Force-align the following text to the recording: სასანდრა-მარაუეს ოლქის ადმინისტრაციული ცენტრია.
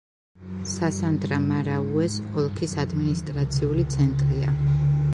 სასანდრა-მარაუეს 0.71 2.17
ოლქის 2.45 2.75
ადმინისტრაციული 2.87 3.89
ცენტრია. 3.97 4.61